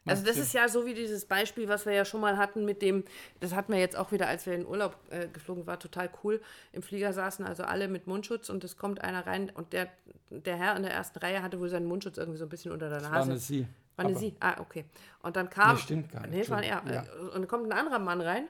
Also 0.10 0.24
das 0.26 0.36
Sinn. 0.36 0.44
ist 0.44 0.54
ja 0.54 0.68
so 0.70 0.86
wie 0.86 0.94
dieses 0.94 1.26
Beispiel, 1.26 1.68
was 1.68 1.86
wir 1.86 1.94
ja 1.94 2.06
schon 2.06 2.22
mal 2.22 2.38
hatten 2.38 2.66
mit 2.66 2.82
dem, 2.82 3.04
das 3.40 3.54
hatten 3.54 3.72
wir 3.74 3.80
jetzt 3.80 3.96
auch 3.96 4.12
wieder, 4.12 4.28
als 4.28 4.46
wir 4.46 4.54
in 4.54 4.66
Urlaub 4.66 4.96
äh, 5.10 5.28
geflogen 5.28 5.66
war, 5.68 5.80
total 5.80 6.10
cool. 6.24 6.42
Im 6.74 6.82
Flieger 6.84 7.14
saßen 7.14 7.46
also 7.46 7.64
alle 7.64 7.88
mit 7.88 8.08
Mundschutz 8.08 8.50
und 8.50 8.64
es 8.64 8.78
kommt 8.78 9.02
einer 9.02 9.26
rein 9.28 9.50
und 9.50 9.74
der, 9.74 9.90
der 10.30 10.58
Herr 10.58 10.76
in 10.76 10.84
der 10.84 10.92
ersten 10.94 11.20
Reihe 11.20 11.42
hatte 11.42 11.60
wohl 11.60 11.70
seinen 11.70 11.86
Mundschutz 11.88 12.18
irgendwie 12.18 12.38
so 12.40 12.46
ein 12.46 12.50
bisschen 12.50 12.72
unter 12.72 12.90
der 12.90 13.02
war 13.04 13.10
Nase. 13.12 13.32
eine 13.32 13.40
sie. 13.40 13.68
War 13.96 14.06
eine 14.06 14.14
Aber- 14.14 14.20
sie? 14.20 14.36
Ah, 14.40 14.56
okay. 14.60 14.86
Und 15.24 15.36
dann 15.36 15.50
kam. 15.50 15.76
Nee, 15.76 15.82
stimmt 15.82 16.12
gar 16.12 16.22
nicht. 16.28 16.32
Nee, 16.32 16.50
war 16.50 16.64
er. 16.64 16.84
Ja. 16.92 17.02
Und 17.24 17.34
dann 17.34 17.48
kommt 17.48 17.66
ein 17.66 17.72
anderer 17.78 18.00
Mann 18.00 18.22
rein. 18.22 18.48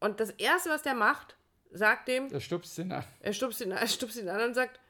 Und 0.00 0.20
das 0.20 0.30
Erste, 0.30 0.70
was 0.70 0.82
der 0.82 0.94
macht, 0.94 1.36
sagt 1.70 2.08
dem, 2.08 2.28
Der 2.28 2.40
stupst 2.40 2.76
ihn 2.78 2.90
an. 2.92 3.04
er 3.20 3.32
stupst 3.32 3.60
ihn, 3.60 3.70
er 3.70 3.86
stupst 3.86 4.16
ihn 4.18 4.28
an 4.28 4.40
und 4.48 4.54
sagt, 4.54 4.80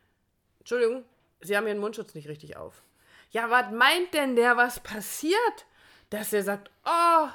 Entschuldigung, 0.61 1.05
Sie 1.41 1.57
haben 1.57 1.67
Ihren 1.67 1.79
Mundschutz 1.79 2.15
nicht 2.15 2.29
richtig 2.29 2.57
auf. 2.57 2.83
Ja, 3.33 3.51
was 3.51 3.71
meint 3.73 4.13
denn 4.15 4.37
der, 4.37 4.57
was 4.57 4.81
passiert? 4.81 5.67
Dass 6.11 6.33
er 6.33 6.43
sagt, 6.43 6.71
oh, 6.85 7.29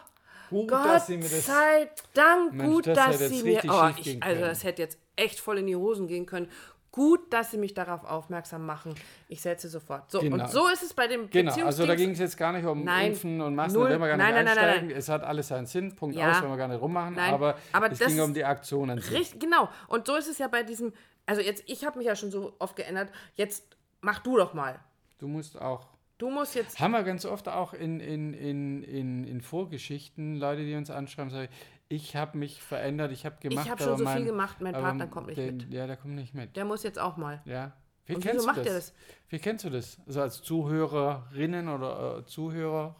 Gut, 0.49 0.69
Gott 0.69 0.85
dass 0.85 1.07
sie 1.07 1.17
mir 1.17 1.23
das. 1.23 1.45
sei 1.45 1.89
Dank, 2.13 2.53
Mensch, 2.53 2.71
gut, 2.71 2.87
das 2.87 2.95
dass 2.95 3.29
Sie 3.29 3.43
mir, 3.43 3.61
oh, 3.67 3.89
ich, 3.97 4.23
also 4.23 4.41
das 4.41 4.63
hätte 4.63 4.81
jetzt 4.81 4.97
echt 5.17 5.39
voll 5.41 5.57
in 5.57 5.67
die 5.67 5.75
Hosen 5.75 6.07
gehen 6.07 6.25
können. 6.25 6.49
Gut, 6.91 7.31
dass 7.33 7.51
Sie 7.51 7.57
mich 7.57 7.73
darauf 7.73 8.05
aufmerksam 8.05 8.65
machen. 8.65 8.95
Ich 9.27 9.41
setze 9.41 9.67
sofort. 9.67 10.09
So, 10.09 10.19
Genau. 10.21 10.45
und 10.45 10.49
so 10.51 10.67
ist 10.69 10.83
es 10.83 10.93
bei 10.93 11.07
dem 11.07 11.29
Genau, 11.29 11.65
also 11.65 11.85
da 11.85 11.95
ging 11.95 12.11
es 12.11 12.19
jetzt 12.19 12.37
gar 12.37 12.53
nicht 12.53 12.65
um 12.65 12.83
Nein, 12.85 13.07
Impfen 13.11 13.41
und 13.41 13.55
Masken, 13.55 13.79
null. 13.79 13.89
da 13.89 13.99
wir 13.99 14.07
gar 14.07 14.17
nicht 14.17 14.25
Nein, 14.25 14.33
nein, 14.35 14.45
nein, 14.45 14.55
nein, 14.55 14.65
einsteigen. 14.65 14.91
Es 14.97 15.09
hat 15.09 15.23
alles 15.23 15.47
seinen 15.49 15.65
Sinn, 15.65 15.95
Punkt 15.95 16.15
Ja. 16.15 16.31
aus, 16.31 16.41
wenn 16.41 16.49
wir 16.49 16.57
gar 16.57 16.67
nicht 16.69 16.81
rummachen, 16.81 17.13
Nein, 17.15 17.33
aber, 17.33 17.57
aber 17.73 17.91
es 17.91 17.99
ging 17.99 18.19
um 18.21 18.33
die 18.33 18.45
Aktion 18.45 18.89
an 18.89 18.99
sich. 19.01 19.11
Richtig, 19.11 19.41
genau. 19.41 19.69
Und 19.89 20.07
so 20.07 20.15
ist 20.15 20.27
es 20.29 20.37
ja 20.37 20.47
bei 20.47 20.63
diesem, 20.63 20.93
also 21.25 21.41
jetzt, 21.41 21.63
ich 21.67 21.85
habe 21.85 21.97
mich 21.97 22.07
ja 22.07 22.15
schon 22.15 22.31
so 22.31 22.55
oft 22.59 22.75
geändert, 22.75 23.09
jetzt 23.35 23.65
mach 24.01 24.19
du 24.19 24.37
doch 24.37 24.53
mal. 24.53 24.79
Du 25.17 25.27
musst 25.27 25.59
auch 25.59 25.87
Du 26.17 26.31
musst 26.31 26.55
jetzt, 26.55 26.79
Haben 26.79 26.93
wir 26.93 27.03
ganz 27.03 27.25
oft 27.25 27.47
auch 27.47 27.73
in, 27.73 27.99
in, 27.99 28.33
in, 28.33 28.81
in, 28.83 29.23
in 29.23 29.41
Vorgeschichten, 29.41 30.37
Leute, 30.37 30.65
die 30.65 30.73
uns 30.73 30.89
anschreiben, 30.89 31.29
sagen, 31.29 31.49
ich 31.89 32.15
habe 32.15 32.37
mich 32.39 32.61
verändert, 32.61 33.11
ich 33.11 33.25
habe 33.25 33.37
gemacht. 33.39 33.65
ich 33.65 33.71
habe 33.71 33.83
schon 33.83 33.97
so 33.97 34.03
mein, 34.03 34.17
viel 34.17 34.25
gemacht, 34.25 34.59
mein 34.59 34.73
Partner 34.73 35.07
kommt 35.07 35.27
nicht 35.27 35.37
der, 35.37 35.51
mit. 35.51 35.71
Ja, 35.71 35.85
der 35.85 35.95
kommt 35.95 36.15
nicht 36.15 36.33
mit. 36.33 36.55
Der 36.55 36.65
muss 36.65 36.81
jetzt 36.81 36.97
auch 36.97 37.17
mal. 37.17 37.41
Ja. 37.45 37.73
Wie 38.07 38.15
Und 38.15 38.21
kennst 38.21 38.37
wieso 38.37 38.47
du 38.47 38.53
macht 38.53 38.59
das? 38.59 38.67
er 38.67 38.73
das? 38.73 38.93
Wie 39.29 39.39
kennst 39.39 39.65
du 39.65 39.69
das? 39.69 39.97
Also 40.07 40.21
als 40.21 40.41
Zuhörerinnen 40.41 41.67
oder 41.69 42.19
äh, 42.19 42.25
Zuhörer, 42.25 42.95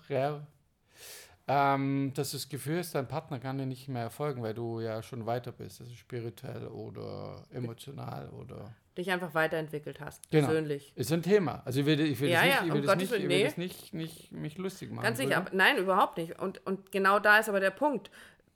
ähm, 1.47 2.11
dass 2.13 2.31
du 2.31 2.37
das 2.37 2.49
Gefühl 2.49 2.79
hast, 2.79 2.93
dein 2.93 3.07
Partner 3.07 3.39
kann 3.39 3.57
dir 3.57 3.65
nicht 3.65 3.87
mehr 3.87 4.09
folgen, 4.09 4.43
weil 4.43 4.53
du 4.53 4.79
ja 4.81 5.01
schon 5.01 5.25
weiter 5.25 5.51
bist, 5.51 5.81
also 5.81 5.93
spirituell 5.95 6.67
oder 6.67 7.45
emotional 7.51 8.29
oder 8.29 8.75
Dich 8.97 9.11
einfach 9.11 9.33
weiterentwickelt 9.35 9.99
hast, 9.99 10.29
Genau. 10.31 10.47
persönlich. 10.47 10.91
ist 10.95 11.11
ein 11.13 11.21
Thema. 11.21 11.61
Also 11.65 11.81
ich 11.81 11.85
will, 11.85 11.99
ich 11.99 12.19
will 12.19 12.29
Ja, 12.29 12.38
das 12.41 12.45
nicht, 12.45 12.55
ja, 12.55 12.65
ich 12.65 12.73
will 12.73 12.81
das 12.81 12.95
nicht, 12.97 13.11
ich 13.13 13.19
will 13.21 13.27
nee. 13.27 13.44
das 13.44 13.57
nicht, 13.57 13.94
nicht 13.94 14.31
mich 14.31 14.57
lustig 14.57 14.91
machen. 14.91 15.03
Ganz 15.03 15.17
sicher. 15.19 15.38
Aber 15.38 15.49
nein, 15.53 15.77
überhaupt 15.77 16.17
nicht. 16.17 16.39
Und, 16.39 16.65
und 16.65 16.91
genau 16.91 17.19
da 17.19 17.38
ist 17.38 17.47
aber 17.47 17.59
der 17.59 17.69
Punkt. 17.71 18.09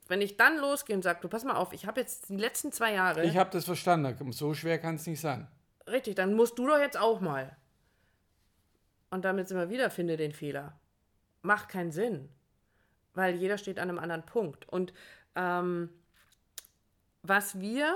Wenn 0.08 0.20
ich 0.20 0.36
dann 0.36 0.58
losgehe 0.58 0.96
und 0.96 1.02
sage, 1.02 1.20
du 1.22 1.28
pass 1.28 1.44
mal 1.44 1.54
auf, 1.54 1.72
ich 1.72 1.86
habe 1.86 2.00
jetzt 2.00 2.28
die 2.28 2.36
letzten 2.36 2.72
zwei 2.72 2.92
Jahre, 2.92 3.24
Ich 3.24 3.36
habe 3.36 3.50
das 3.50 3.64
verstanden. 3.64 4.32
So 4.32 4.52
schwer 4.52 4.78
kann 4.78 4.96
es 4.96 5.06
nicht 5.06 5.20
sein. 5.20 5.46
richtig, 5.88 6.16
dann 6.16 6.34
musst 6.34 6.58
du 6.58 6.66
doch 6.66 6.78
jetzt 6.78 6.98
auch 6.98 7.20
mal. 7.20 7.56
Und 9.10 9.24
damit 9.24 9.46
sind 9.48 9.58
wir 9.58 9.70
wieder, 9.70 9.90
finde 9.90 10.16
den 10.16 10.32
Fehler. 10.32 10.78
Macht 11.42 11.68
keinen 11.68 11.92
Sinn. 11.92 12.28
Weil 13.14 13.36
jeder 13.36 13.58
steht 13.58 13.78
an 13.78 13.88
einem 13.90 13.98
anderen 13.98 14.24
Punkt. 14.26 14.68
Und 14.68 14.92
ähm, 15.36 15.90
was 17.22 17.60
wir 17.60 17.94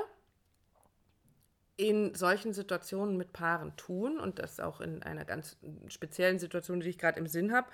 in 1.76 2.14
solchen 2.14 2.52
Situationen 2.52 3.16
mit 3.16 3.32
Paaren 3.32 3.76
tun, 3.76 4.18
und 4.18 4.38
das 4.38 4.60
auch 4.60 4.80
in 4.80 5.02
einer 5.02 5.24
ganz 5.24 5.56
speziellen 5.88 6.38
Situation, 6.38 6.80
die 6.80 6.88
ich 6.88 6.98
gerade 6.98 7.18
im 7.18 7.26
Sinn 7.26 7.52
habe, 7.52 7.68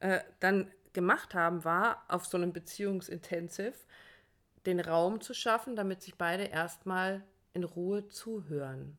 äh, 0.00 0.20
dann 0.40 0.70
gemacht 0.92 1.34
haben, 1.34 1.64
war 1.64 2.04
auf 2.08 2.26
so 2.26 2.36
einem 2.36 2.52
Beziehungsintensiv 2.52 3.74
den 4.66 4.80
Raum 4.80 5.20
zu 5.20 5.34
schaffen, 5.34 5.76
damit 5.76 6.02
sich 6.02 6.16
beide 6.16 6.44
erstmal 6.44 7.22
in 7.52 7.64
Ruhe 7.64 8.08
zuhören, 8.08 8.96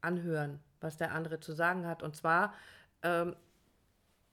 anhören, 0.00 0.60
was 0.80 0.96
der 0.96 1.12
andere 1.12 1.40
zu 1.40 1.52
sagen 1.52 1.86
hat. 1.86 2.02
Und 2.02 2.16
zwar 2.16 2.54
ähm, 3.02 3.36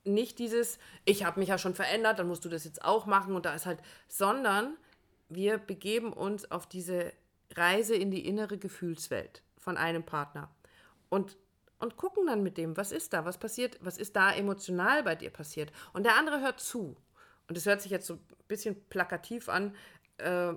nicht 0.04 0.40
dieses, 0.40 0.80
ich 1.06 1.24
habe 1.24 1.40
mich 1.40 1.50
ja 1.50 1.58
schon 1.58 1.76
verändert, 1.76 2.20
dann 2.20 2.28
musst 2.28 2.46
du 2.46 2.50
das 2.50 2.64
jetzt 2.64 2.84
auch 2.84 3.06
machen 3.06 3.36
und 3.36 3.46
da 3.46 3.54
ist 3.54 3.66
halt, 3.66 3.80
sondern 4.08 4.76
wir 5.30 5.58
begeben 5.58 6.14
uns 6.14 6.50
auf 6.50 6.68
diese 6.68 7.14
Reise 7.58 7.96
in 7.96 8.12
die 8.12 8.26
innere 8.26 8.58
Gefühlswelt 8.58 9.42
von 9.58 9.78
einem 9.78 10.04
Partner 10.04 10.50
und, 11.10 11.38
und 11.80 11.98
gucken 11.98 12.28
dann 12.28 12.44
mit 12.44 12.58
dem, 12.58 12.78
was 12.78 12.92
ist 12.92 13.14
da, 13.14 13.26
was 13.26 13.38
passiert, 13.38 13.78
was 13.82 13.98
ist 13.98 14.16
da 14.16 14.32
emotional 14.32 15.04
bei 15.04 15.16
dir 15.16 15.30
passiert. 15.30 15.72
Und 15.94 16.06
der 16.06 16.16
andere 16.16 16.42
hört 16.42 16.60
zu. 16.60 16.96
Und 17.50 17.58
es 17.58 17.66
hört 17.66 17.82
sich 17.82 17.92
jetzt 17.92 18.08
so 18.08 18.16
ein 18.16 18.26
bisschen 18.48 18.76
plakativ 18.90 19.50
an, 19.50 19.76
äh, 20.18 20.54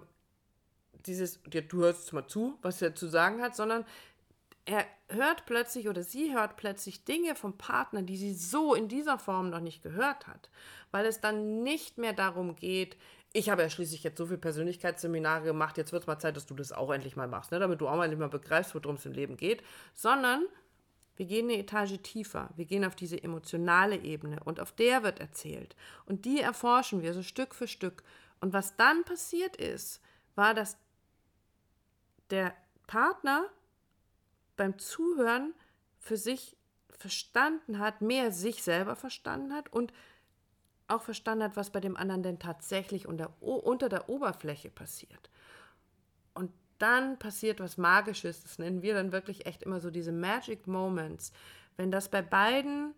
dieses, 1.06 1.40
ja, 1.52 1.60
du 1.60 1.78
hörst 1.78 2.12
mal 2.12 2.26
zu, 2.26 2.58
was 2.62 2.82
er 2.82 2.94
zu 2.94 3.06
sagen 3.06 3.40
hat, 3.40 3.56
sondern 3.56 3.84
er 4.66 4.86
hört 5.08 5.46
plötzlich 5.46 5.88
oder 5.88 6.02
sie 6.02 6.34
hört 6.34 6.56
plötzlich 6.56 7.04
Dinge 7.04 7.34
vom 7.34 7.56
Partner, 7.56 8.02
die 8.02 8.16
sie 8.16 8.34
so 8.34 8.74
in 8.74 8.88
dieser 8.88 9.18
Form 9.18 9.50
noch 9.50 9.60
nicht 9.60 9.82
gehört 9.82 10.26
hat, 10.26 10.50
weil 10.90 11.06
es 11.06 11.20
dann 11.20 11.62
nicht 11.62 11.98
mehr 11.98 12.12
darum 12.12 12.56
geht, 12.56 12.96
ich 13.32 13.48
habe 13.48 13.62
ja 13.62 13.70
schließlich 13.70 14.02
jetzt 14.02 14.18
so 14.18 14.26
viele 14.26 14.38
Persönlichkeitsseminare 14.38 15.44
gemacht, 15.44 15.76
jetzt 15.76 15.92
wird 15.92 16.02
es 16.02 16.06
mal 16.06 16.18
Zeit, 16.18 16.36
dass 16.36 16.46
du 16.46 16.54
das 16.54 16.72
auch 16.72 16.90
endlich 16.90 17.16
mal 17.16 17.28
machst, 17.28 17.52
ne? 17.52 17.58
damit 17.58 17.80
du 17.80 17.88
auch 17.88 17.96
mal 17.96 18.04
endlich 18.04 18.18
mal 18.18 18.28
begreifst, 18.28 18.74
worum 18.74 18.96
es 18.96 19.06
im 19.06 19.12
Leben 19.12 19.36
geht, 19.36 19.62
sondern 19.94 20.44
wir 21.16 21.26
gehen 21.26 21.48
eine 21.48 21.58
Etage 21.58 21.98
tiefer, 22.02 22.50
wir 22.56 22.64
gehen 22.64 22.84
auf 22.84 22.96
diese 22.96 23.22
emotionale 23.22 23.96
Ebene 23.98 24.40
und 24.44 24.58
auf 24.58 24.72
der 24.72 25.02
wird 25.02 25.20
erzählt 25.20 25.76
und 26.06 26.24
die 26.24 26.40
erforschen 26.40 27.02
wir 27.02 27.14
so 27.14 27.22
Stück 27.22 27.54
für 27.54 27.68
Stück. 27.68 28.02
Und 28.40 28.52
was 28.54 28.76
dann 28.76 29.04
passiert 29.04 29.56
ist, 29.56 30.00
war, 30.34 30.54
dass 30.54 30.78
der 32.30 32.54
Partner 32.86 33.44
beim 34.56 34.78
Zuhören 34.78 35.52
für 35.98 36.16
sich 36.16 36.56
verstanden 36.90 37.78
hat, 37.78 38.00
mehr 38.00 38.32
sich 38.32 38.62
selber 38.62 38.96
verstanden 38.96 39.52
hat 39.52 39.72
und 39.72 39.92
auch 40.90 41.02
verstanden 41.02 41.44
hat, 41.44 41.56
was 41.56 41.70
bei 41.70 41.80
dem 41.80 41.96
anderen 41.96 42.22
denn 42.22 42.38
tatsächlich 42.38 43.06
unter, 43.06 43.30
unter 43.40 43.88
der 43.88 44.08
Oberfläche 44.08 44.70
passiert. 44.70 45.30
Und 46.34 46.50
dann 46.78 47.18
passiert 47.18 47.60
was 47.60 47.76
Magisches, 47.76 48.42
das 48.42 48.58
nennen 48.58 48.82
wir 48.82 48.94
dann 48.94 49.12
wirklich 49.12 49.46
echt 49.46 49.62
immer 49.62 49.80
so 49.80 49.90
diese 49.90 50.12
Magic 50.12 50.66
Moments, 50.66 51.32
wenn 51.76 51.90
das 51.90 52.08
bei 52.08 52.22
beiden, 52.22 52.94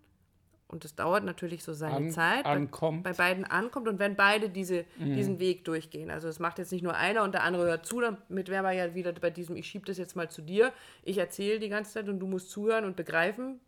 und 0.68 0.84
das 0.84 0.94
dauert 0.94 1.24
natürlich 1.24 1.62
so 1.64 1.72
seine 1.74 1.96
An- 1.96 2.10
Zeit, 2.10 2.44
bei- 2.44 2.50
ankommt. 2.50 3.02
bei 3.02 3.12
beiden 3.12 3.44
ankommt 3.44 3.88
und 3.88 3.98
wenn 3.98 4.16
beide 4.16 4.48
diese, 4.48 4.84
diesen 4.98 5.38
Weg 5.38 5.64
durchgehen. 5.66 6.10
Also 6.10 6.28
es 6.28 6.38
macht 6.38 6.58
jetzt 6.58 6.72
nicht 6.72 6.82
nur 6.82 6.94
einer 6.94 7.24
und 7.24 7.32
der 7.32 7.42
andere 7.42 7.64
hört 7.66 7.84
zu, 7.84 8.00
damit 8.00 8.48
wären 8.48 8.64
wir 8.64 8.72
ja 8.72 8.94
wieder 8.94 9.12
bei 9.12 9.28
diesem, 9.30 9.56
ich 9.56 9.66
schiebe 9.66 9.84
das 9.84 9.98
jetzt 9.98 10.16
mal 10.16 10.30
zu 10.30 10.40
dir, 10.40 10.72
ich 11.02 11.18
erzähle 11.18 11.58
die 11.58 11.68
ganze 11.68 11.92
Zeit 11.92 12.08
und 12.08 12.20
du 12.20 12.26
musst 12.26 12.50
zuhören 12.50 12.84
und 12.86 12.96
begreifen, 12.96 13.60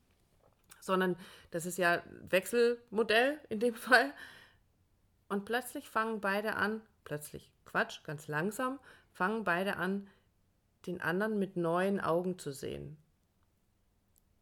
sondern 0.85 1.17
das 1.51 1.67
ist 1.67 1.79
ja 1.79 2.03
Wechselmodell 2.29 3.41
in 3.49 3.61
dem 3.61 3.75
Fall. 3.75 4.13
Und 5.29 5.45
plötzlich 5.45 5.89
fangen 5.89 6.21
beide 6.21 6.57
an, 6.57 6.83
plötzlich, 7.05 7.51
Quatsch, 7.65 8.05
ganz 8.05 8.29
langsam, 8.29 8.79
fangen 9.13 9.45
beide 9.45 9.77
an, 9.77 10.09
den 10.87 11.01
anderen 11.01 11.39
mit 11.39 11.57
neuen 11.57 12.01
Augen 12.01 12.39
zu 12.39 12.53
sehen. 12.53 12.97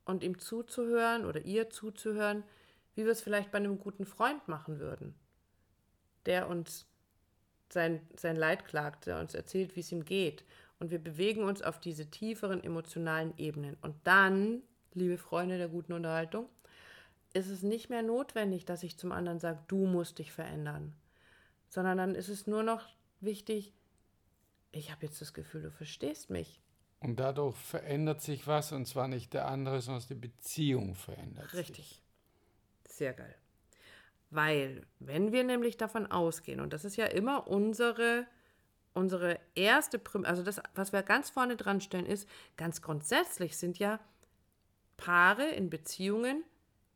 Und 0.04 0.24
ihm 0.24 0.38
zuzuhören 0.38 1.24
oder 1.24 1.44
ihr 1.44 1.70
zuzuhören, 1.70 2.42
wie 2.94 3.04
wir 3.04 3.12
es 3.12 3.22
vielleicht 3.22 3.52
bei 3.52 3.58
einem 3.58 3.78
guten 3.78 4.04
Freund 4.04 4.48
machen 4.48 4.80
würden, 4.80 5.14
der 6.26 6.48
uns 6.48 6.86
sein, 7.72 8.06
sein 8.16 8.36
Leid 8.36 8.66
klagt, 8.66 9.06
der 9.06 9.18
uns 9.18 9.34
erzählt, 9.34 9.76
wie 9.76 9.80
es 9.80 9.92
ihm 9.92 10.04
geht. 10.04 10.44
Und 10.78 10.90
wir 10.90 10.98
bewegen 10.98 11.44
uns 11.44 11.62
auf 11.62 11.78
diese 11.78 12.10
tieferen 12.10 12.62
emotionalen 12.62 13.32
Ebenen. 13.38 13.76
Und 13.80 13.94
dann, 14.04 14.62
liebe 14.94 15.18
Freunde 15.18 15.58
der 15.58 15.68
guten 15.68 15.92
Unterhaltung, 15.92 16.48
ist 17.34 17.48
es 17.48 17.62
nicht 17.62 17.90
mehr 17.90 18.02
notwendig, 18.02 18.64
dass 18.64 18.82
ich 18.82 18.98
zum 18.98 19.12
anderen 19.12 19.38
sage, 19.38 19.58
du 19.68 19.86
musst 19.86 20.18
dich 20.18 20.32
verändern, 20.32 20.94
sondern 21.68 21.98
dann 21.98 22.14
ist 22.14 22.28
es 22.28 22.46
nur 22.46 22.62
noch 22.62 22.86
wichtig, 23.20 23.72
ich 24.72 24.90
habe 24.90 25.06
jetzt 25.06 25.20
das 25.20 25.32
Gefühl, 25.34 25.62
du 25.62 25.70
verstehst 25.70 26.30
mich. 26.30 26.60
Und 27.00 27.18
dadurch 27.18 27.56
verändert 27.56 28.22
sich 28.22 28.46
was 28.46 28.72
und 28.72 28.86
zwar 28.86 29.08
nicht 29.08 29.32
der 29.32 29.48
andere, 29.48 29.80
sondern 29.80 30.04
die 30.08 30.14
Beziehung 30.14 30.94
verändert 30.94 31.50
sich. 31.50 31.58
Richtig. 31.58 32.02
Sehr 32.86 33.12
geil. 33.12 33.34
Weil, 34.30 34.86
wenn 34.98 35.32
wir 35.32 35.44
nämlich 35.44 35.76
davon 35.76 36.06
ausgehen, 36.10 36.60
und 36.60 36.72
das 36.72 36.84
ist 36.84 36.96
ja 36.96 37.06
immer 37.06 37.48
unsere, 37.48 38.26
unsere 38.94 39.38
erste, 39.54 39.98
Prim 39.98 40.24
also 40.24 40.42
das, 40.42 40.62
was 40.74 40.92
wir 40.92 41.02
ganz 41.02 41.28
vorne 41.28 41.56
dran 41.56 41.80
stellen, 41.80 42.06
ist, 42.06 42.28
ganz 42.56 42.80
grundsätzlich 42.80 43.58
sind 43.58 43.78
ja 43.78 44.00
Paare 45.04 45.48
in 45.50 45.68
Beziehungen, 45.70 46.44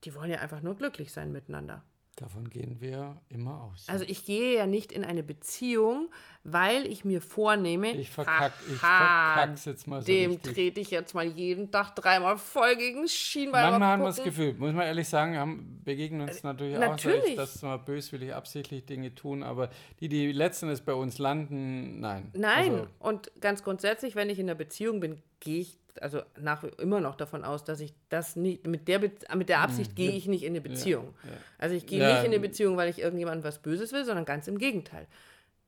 die 0.05 0.15
wollen 0.15 0.31
ja 0.31 0.39
einfach 0.39 0.63
nur 0.63 0.77
glücklich 0.77 1.13
sein 1.13 1.33
miteinander. 1.33 1.83
Davon 2.15 2.49
gehen 2.49 2.81
wir 2.81 3.21
immer 3.29 3.65
aus. 3.65 3.85
Also 3.89 4.05
ich 4.09 4.25
gehe 4.25 4.57
ja 4.57 4.67
nicht 4.67 4.91
in 4.91 5.05
eine 5.05 5.23
Beziehung, 5.23 6.09
weil 6.45 6.87
ich 6.87 7.05
mir 7.05 7.21
vornehme, 7.21 7.91
ich 7.91 8.09
verkack, 8.09 8.55
ich 8.73 8.81
haha, 8.81 9.35
verkack's 9.35 9.67
jetzt 9.67 9.87
mal 9.87 10.01
so 10.01 10.07
dem 10.07 10.31
richtig. 10.31 10.55
trete 10.55 10.81
ich 10.81 10.91
jetzt 10.91 11.15
mal 11.15 11.27
jeden 11.27 11.71
Tag 11.71 11.95
dreimal 11.95 12.39
voll 12.39 12.75
gegen 12.77 13.07
Schienbein. 13.07 13.65
Manchmal 13.65 13.81
mal 13.81 13.87
haben 13.89 14.01
wir 14.03 14.07
das. 14.07 14.23
Gefühl, 14.25 14.55
muss 14.55 14.73
man 14.73 14.87
ehrlich 14.87 15.07
sagen, 15.09 15.37
haben, 15.37 15.83
begegnen 15.85 16.23
uns 16.23 16.43
natürlich, 16.43 16.79
auch, 16.79 16.83
Äh, 16.83 16.89
natürlich. 16.89 17.37
dass 17.37 17.63
wir 17.63 17.77
böswillig 17.77 18.33
absichtlich 18.33 18.87
Dinge 18.87 19.15
tun, 19.15 19.43
aber 19.43 19.69
die, 20.01 20.09
die 20.09 20.33
letzten 20.33 20.67
Endes 20.67 20.81
bei 20.81 20.95
uns 20.95 21.19
landen, 21.19 22.01
nein. 22.01 22.31
Nein, 22.35 22.73
Also, 22.73 22.87
und 23.01 23.31
ganz 23.43 23.63
grundsätzlich, 23.63 24.15
wenn 24.15 24.31
ich 24.31 24.39
in 24.39 24.47
einer 24.49 24.55
Beziehung 24.55 25.01
bin, 25.01 25.21
gehe 25.41 25.61
ich 25.61 25.77
also 26.03 26.23
nach 26.41 26.63
immer 26.65 27.01
noch 27.01 27.17
davon 27.17 27.45
aus, 27.45 27.65
dass 27.65 27.81
ich 27.81 27.95
das 28.09 28.37
nicht 28.37 28.67
mit 28.67 28.89
der 28.89 28.99
Be 29.01 29.13
mit 29.35 29.49
der 29.49 29.61
Absicht 29.61 29.97
gehe 29.97 30.11
ich 30.13 30.27
nicht 30.27 30.43
in 30.43 30.51
eine 30.53 30.61
Beziehung. 30.61 31.15
Also 31.59 31.75
ich 31.75 31.87
gehe 31.87 31.99
Mhm. 31.99 32.03
Ja. 32.09 32.15
nicht 32.15 32.25
in 32.27 32.33
eine 32.33 32.41
Beziehung, 32.41 32.77
weil 32.77 32.89
ich 32.89 32.99
irgendjemandem 33.01 33.45
was 33.45 33.59
Böses 33.61 33.93
will, 33.93 34.05
sondern 34.05 34.25
ganz 34.25 34.49
im 34.49 34.59
Gegenteil. 34.59 35.07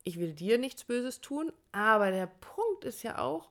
Ich 0.04 0.18
will 0.18 0.32
dir 0.32 0.58
nichts 0.58 0.84
Böses 0.84 1.20
tun, 1.20 1.52
aber 1.72 2.10
der 2.10 2.26
Punkt 2.26 2.84
ist 2.84 3.02
ja 3.02 3.18
auch 3.18 3.50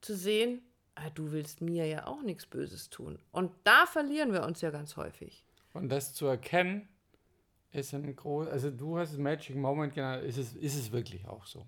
zu 0.00 0.14
sehen, 0.16 0.62
ah, 0.94 1.10
du 1.14 1.32
willst 1.32 1.60
mir 1.60 1.86
ja 1.86 2.06
auch 2.06 2.22
nichts 2.22 2.46
Böses 2.46 2.90
tun. 2.90 3.18
Und 3.32 3.52
da 3.64 3.86
verlieren 3.86 4.32
wir 4.32 4.42
uns 4.44 4.60
ja 4.60 4.70
ganz 4.70 4.96
häufig. 4.96 5.44
und 5.74 5.90
das 5.90 6.12
zu 6.14 6.26
erkennen, 6.26 6.88
ist 7.70 7.92
ein 7.94 8.16
groß, 8.16 8.48
also 8.48 8.70
du 8.70 8.98
hast 8.98 9.12
es 9.12 9.18
Magic 9.18 9.54
Moment 9.54 9.94
genannt, 9.94 10.24
ist 10.24 10.38
es, 10.38 10.54
ist 10.54 10.74
es 10.74 10.90
wirklich 10.90 11.26
auch 11.28 11.44
so. 11.46 11.66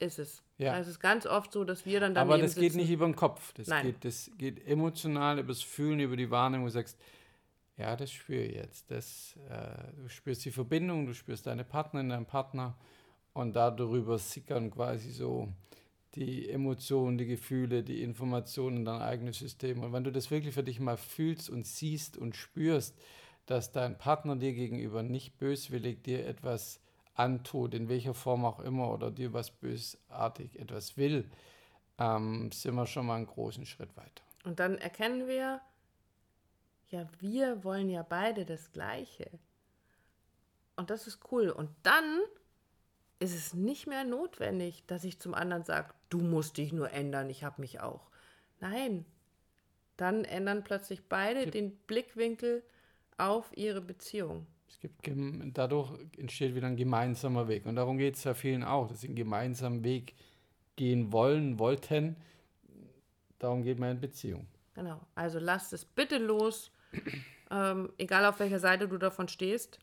Ist 0.00 0.18
es. 0.18 0.42
Ja. 0.58 0.76
Es 0.78 0.88
ist 0.88 0.98
ganz 0.98 1.24
oft 1.24 1.52
so, 1.52 1.64
dass 1.64 1.86
wir 1.86 2.00
dann 2.00 2.14
daneben 2.14 2.32
Aber 2.32 2.42
das 2.42 2.54
geht 2.56 2.72
sitzen. 2.72 2.78
nicht 2.78 2.90
über 2.90 3.06
den 3.06 3.14
Kopf. 3.14 3.52
Das 3.54 3.68
Nein. 3.68 3.86
geht, 3.86 4.04
das 4.04 4.30
geht 4.36 4.66
emotional 4.66 5.38
über 5.38 5.48
das 5.48 5.62
Fühlen, 5.62 6.00
über 6.00 6.16
die 6.16 6.30
Wahrnehmung. 6.30 6.66
Du 6.66 6.72
sagst, 6.72 6.98
ja, 7.76 7.94
das 7.94 8.10
spüre 8.10 8.42
ich 8.42 8.56
jetzt. 8.56 8.90
Das, 8.90 9.38
äh, 9.48 9.92
du 10.02 10.08
spürst 10.08 10.44
die 10.44 10.50
Verbindung, 10.50 11.06
du 11.06 11.14
spürst 11.14 11.46
deine 11.46 11.64
Partnerin, 11.64 12.08
deinen 12.08 12.26
Partner 12.26 12.76
und 13.34 13.54
darüber 13.54 14.18
sickern 14.18 14.70
quasi 14.70 15.12
so 15.12 15.48
die 16.16 16.48
Emotionen, 16.48 17.18
die 17.18 17.26
Gefühle, 17.26 17.84
die 17.84 18.02
Informationen 18.02 18.78
in 18.78 18.84
dein 18.84 19.00
eigenes 19.00 19.38
System. 19.38 19.84
Und 19.84 19.92
wenn 19.92 20.02
du 20.02 20.10
das 20.10 20.30
wirklich 20.32 20.54
für 20.54 20.64
dich 20.64 20.80
mal 20.80 20.96
fühlst 20.96 21.48
und 21.48 21.66
siehst 21.66 22.16
und 22.16 22.34
spürst, 22.34 22.98
dass 23.46 23.70
dein 23.70 23.96
Partner 23.96 24.34
dir 24.34 24.52
gegenüber 24.54 25.04
nicht 25.04 25.38
böswillig 25.38 26.02
dir 26.02 26.26
etwas 26.26 26.80
antut, 27.18 27.74
in 27.74 27.88
welcher 27.88 28.14
Form 28.14 28.44
auch 28.44 28.60
immer, 28.60 28.92
oder 28.92 29.10
dir 29.10 29.32
was 29.32 29.50
bösartig 29.50 30.58
etwas 30.58 30.96
will, 30.96 31.30
ähm, 31.98 32.50
sind 32.52 32.74
wir 32.74 32.86
schon 32.86 33.06
mal 33.06 33.16
einen 33.16 33.26
großen 33.26 33.66
Schritt 33.66 33.96
weiter. 33.96 34.22
Und 34.44 34.60
dann 34.60 34.78
erkennen 34.78 35.26
wir, 35.26 35.60
ja, 36.88 37.08
wir 37.18 37.64
wollen 37.64 37.90
ja 37.90 38.02
beide 38.02 38.44
das 38.44 38.72
Gleiche. 38.72 39.30
Und 40.76 40.90
das 40.90 41.06
ist 41.06 41.20
cool. 41.32 41.50
Und 41.50 41.70
dann 41.82 42.20
ist 43.18 43.34
es 43.34 43.52
nicht 43.52 43.86
mehr 43.86 44.04
notwendig, 44.04 44.84
dass 44.86 45.04
ich 45.04 45.18
zum 45.18 45.34
anderen 45.34 45.64
sage, 45.64 45.92
du 46.08 46.18
musst 46.18 46.56
dich 46.56 46.72
nur 46.72 46.92
ändern, 46.92 47.28
ich 47.30 47.42
habe 47.42 47.60
mich 47.60 47.80
auch. 47.80 48.10
Nein, 48.60 49.04
dann 49.96 50.24
ändern 50.24 50.62
plötzlich 50.62 51.08
beide 51.08 51.50
den 51.50 51.76
Blickwinkel 51.76 52.62
auf 53.16 53.50
ihre 53.56 53.80
Beziehung. 53.80 54.46
Es 54.68 54.80
gibt 54.80 55.10
dadurch 55.54 55.90
entsteht 56.16 56.54
wieder 56.54 56.66
ein 56.66 56.76
gemeinsamer 56.76 57.48
Weg. 57.48 57.66
Und 57.66 57.76
darum 57.76 57.98
geht 57.98 58.16
es 58.16 58.24
ja 58.24 58.34
vielen 58.34 58.62
auch, 58.62 58.86
dass 58.88 59.00
sie 59.00 59.08
einen 59.08 59.16
gemeinsamen 59.16 59.82
Weg 59.82 60.14
gehen 60.76 61.12
wollen, 61.12 61.58
wollten. 61.58 62.16
Darum 63.38 63.62
geht 63.62 63.78
man 63.78 63.92
in 63.92 64.00
Beziehung. 64.00 64.46
Genau. 64.74 65.00
Also 65.14 65.38
lasst 65.38 65.72
es 65.72 65.84
bitte 65.84 66.18
los, 66.18 66.70
ähm, 67.50 67.92
egal 67.98 68.24
auf 68.26 68.38
welcher 68.38 68.60
Seite 68.60 68.88
du 68.88 68.98
davon 68.98 69.28
stehst, 69.28 69.78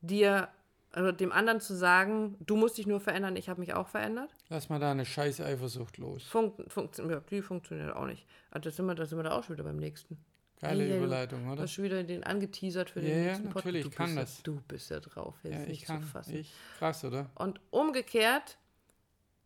dir 0.00 0.48
also 0.92 1.12
dem 1.12 1.32
anderen 1.32 1.60
zu 1.60 1.74
sagen, 1.74 2.36
du 2.40 2.56
musst 2.56 2.78
dich 2.78 2.86
nur 2.86 3.00
verändern, 3.00 3.36
ich 3.36 3.48
habe 3.48 3.60
mich 3.60 3.74
auch 3.74 3.88
verändert. 3.88 4.34
Lass 4.48 4.68
mal 4.68 4.78
da 4.78 4.90
eine 4.90 5.04
scheiß 5.04 5.40
Eifersucht 5.40 5.98
los. 5.98 6.24
Funkt, 6.24 6.72
funkt, 6.72 6.98
ja, 6.98 7.20
die 7.20 7.42
funktioniert 7.42 7.94
auch 7.94 8.06
nicht. 8.06 8.26
Also 8.50 8.68
das 8.68 8.76
sind 8.76 8.86
wir, 8.86 8.94
da 8.94 9.04
sind 9.04 9.18
wir 9.18 9.22
da 9.22 9.32
auch 9.32 9.44
schon 9.44 9.56
wieder 9.56 9.64
beim 9.64 9.76
nächsten. 9.76 10.18
Geile 10.60 10.84
Hey, 10.84 10.96
Überleitung, 10.98 11.44
Du 11.46 11.52
oder? 11.52 11.62
hast 11.62 11.72
schon 11.72 11.84
wieder 11.84 12.02
den 12.02 12.24
angeteasert 12.24 12.90
für 12.90 13.00
den 13.00 13.10
Ja, 13.10 13.24
nächsten 13.26 13.44
Podcast. 13.44 13.64
natürlich, 13.66 13.82
du 13.84 13.88
ich 13.90 13.94
kann 13.94 14.14
bist 14.14 14.18
das. 14.18 14.36
Ja, 14.38 14.42
du 14.44 14.60
bist 14.66 14.90
ja 14.90 15.00
drauf, 15.00 15.34
jetzt 15.44 15.52
Ja, 15.52 15.58
nicht 15.60 15.70
ich 15.70 15.84
kann. 15.84 16.02
zu 16.02 16.08
fassen. 16.08 16.36
Ich, 16.36 16.52
krass, 16.78 17.04
oder? 17.04 17.30
Und 17.36 17.60
umgekehrt, 17.70 18.58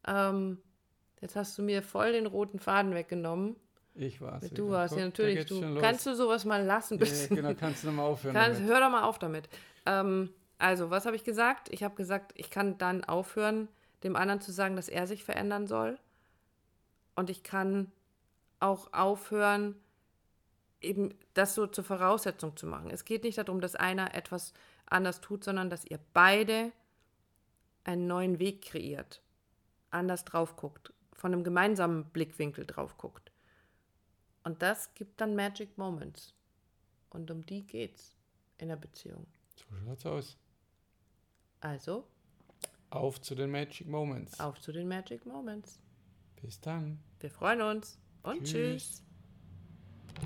ähm, 0.06 0.58
jetzt 1.20 1.36
hast 1.36 1.58
du 1.58 1.62
mir 1.62 1.82
voll 1.82 2.12
den 2.12 2.26
roten 2.26 2.58
Faden 2.58 2.94
weggenommen. 2.94 3.56
Ich 3.94 4.22
war's. 4.22 4.48
Du 4.50 4.64
wieder. 4.68 4.70
warst 4.70 4.96
ja 4.96 5.04
natürlich. 5.04 5.44
Du, 5.44 5.78
kannst 5.78 6.06
du 6.06 6.14
sowas 6.14 6.46
mal 6.46 6.64
lassen? 6.64 6.98
Bitte? 6.98 7.14
ja, 7.14 7.26
genau, 7.28 7.54
kannst 7.54 7.82
du 7.82 7.88
nochmal 7.88 8.06
aufhören. 8.06 8.34
Kannst, 8.34 8.62
hör 8.62 8.80
doch 8.80 8.90
mal 8.90 9.02
auf 9.02 9.18
damit. 9.18 9.50
Ähm, 9.84 10.30
also, 10.56 10.88
was 10.88 11.04
habe 11.04 11.14
ich 11.16 11.24
gesagt? 11.24 11.68
Ich 11.70 11.82
habe 11.82 11.94
gesagt, 11.94 12.32
ich 12.36 12.48
kann 12.48 12.78
dann 12.78 13.04
aufhören, 13.04 13.68
dem 14.02 14.16
anderen 14.16 14.40
zu 14.40 14.50
sagen, 14.50 14.76
dass 14.76 14.88
er 14.88 15.06
sich 15.06 15.24
verändern 15.24 15.66
soll. 15.66 15.98
Und 17.16 17.28
ich 17.28 17.42
kann 17.42 17.92
auch 18.60 18.90
aufhören, 18.94 19.74
eben 20.82 21.14
das 21.34 21.54
so 21.54 21.66
zur 21.66 21.84
Voraussetzung 21.84 22.56
zu 22.56 22.66
machen. 22.66 22.90
Es 22.90 23.04
geht 23.04 23.24
nicht 23.24 23.38
darum, 23.38 23.60
dass 23.60 23.74
einer 23.74 24.14
etwas 24.14 24.52
anders 24.86 25.20
tut, 25.20 25.44
sondern 25.44 25.70
dass 25.70 25.84
ihr 25.84 25.98
beide 26.12 26.72
einen 27.84 28.06
neuen 28.06 28.38
Weg 28.38 28.62
kreiert, 28.62 29.22
anders 29.90 30.24
drauf 30.24 30.56
guckt, 30.56 30.92
von 31.12 31.32
einem 31.32 31.44
gemeinsamen 31.44 32.04
Blickwinkel 32.10 32.66
drauf 32.66 32.96
guckt. 32.98 33.32
Und 34.44 34.62
das 34.62 34.92
gibt 34.94 35.20
dann 35.20 35.34
Magic 35.36 35.78
Moments. 35.78 36.34
Und 37.10 37.30
um 37.30 37.44
die 37.46 37.64
geht's 37.66 38.16
in 38.58 38.68
der 38.68 38.76
Beziehung. 38.76 39.26
So 39.56 39.64
schaut's 39.84 40.06
aus. 40.06 40.38
Also, 41.60 42.06
Auf 42.90 43.20
zu 43.20 43.34
den 43.34 43.50
Magic 43.50 43.86
Moments. 43.86 44.38
auf 44.40 44.60
zu 44.60 44.72
den 44.72 44.88
Magic 44.88 45.24
Moments. 45.26 45.78
Bis 46.40 46.60
dann. 46.60 46.98
Wir 47.20 47.30
freuen 47.30 47.62
uns 47.62 47.98
und 48.22 48.44
Tschüss. 48.44 48.50
tschüss. 48.50 49.02